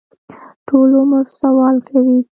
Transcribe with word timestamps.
ټول 0.67 0.89
عمر 1.01 1.25
سوال 1.41 1.75
کوي. 1.89 2.19